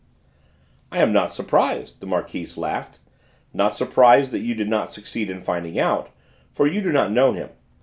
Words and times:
"I 0.91 0.97
am 0.97 1.13
not 1.13 1.29
surprised," 1.31 1.99
the 1.99 2.07
Marquise 2.07 2.57
laughed, 2.57 2.97
"not 3.53 3.75
surprised 3.75 4.31
that 4.31 4.39
you 4.39 4.55
did 4.55 4.67
not 4.67 4.91
succeed 4.91 5.29
in 5.29 5.43
finding 5.43 5.77
out, 5.77 6.09
for 6.51 6.65
you 6.65 6.81
do 6.81 6.91
not 6.91 7.11
know 7.11 7.33
him. 7.33 7.49